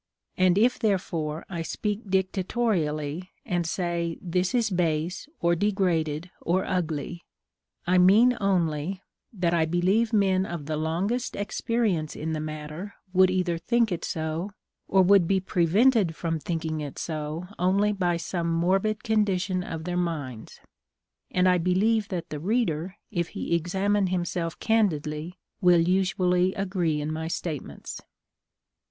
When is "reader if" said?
22.39-23.27